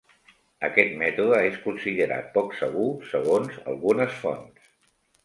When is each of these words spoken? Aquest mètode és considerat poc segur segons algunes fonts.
Aquest 0.67 0.93
mètode 1.01 1.41
és 1.49 1.59
considerat 1.65 2.31
poc 2.37 2.57
segur 2.63 2.87
segons 3.11 3.61
algunes 3.75 4.17
fonts. 4.23 4.73